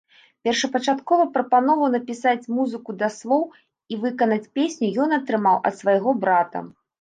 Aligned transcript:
Першапачаткова 0.47 1.25
прапанову 1.35 1.85
напісаць 1.95 2.49
музыку 2.59 2.95
да 3.03 3.09
слоў 3.17 3.43
і 3.53 3.93
выканаць 4.07 4.41
песню 4.61 4.87
ён 5.05 5.15
атрымаў 5.21 5.61
ад 5.73 5.79
свайго 5.83 6.11
брата. 6.27 6.65